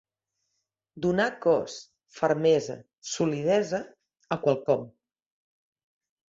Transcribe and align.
Donar 1.05 1.27
cos, 1.43 1.75
fermesa, 2.19 2.77
solidesa, 3.11 3.83
a 4.37 4.39
quelcom. 4.47 4.89